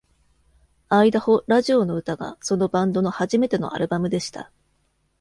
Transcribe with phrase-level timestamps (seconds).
[0.89, 4.49] 「アイダホ・ラジオの歌」がそのバンドの初めてのアルバムでした。